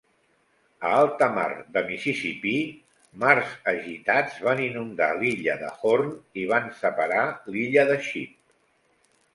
A 0.87 0.93
alta 1.01 1.25
mar 1.33 1.49
de 1.75 1.83
Mississipí, 1.89 2.55
mars 3.25 3.51
agitats 3.73 4.41
van 4.49 4.65
inundar 4.71 5.11
l'illa 5.21 5.61
de 5.63 5.71
Horn 5.83 6.11
i 6.45 6.49
van 6.55 6.75
separa 6.83 7.25
l'illa 7.53 7.87
de 7.95 8.03
Ship. 8.11 8.37